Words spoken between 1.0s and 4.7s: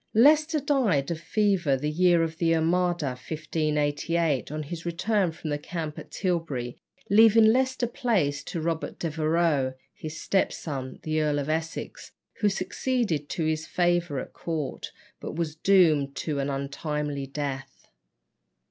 of fever the year of the Armada (1588), on